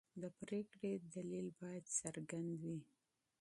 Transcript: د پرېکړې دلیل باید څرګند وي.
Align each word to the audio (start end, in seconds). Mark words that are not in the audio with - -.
د 0.21 0.23
پرېکړې 0.41 0.93
دلیل 1.15 1.47
باید 1.59 1.83
څرګند 1.99 2.51
وي. 2.61 2.79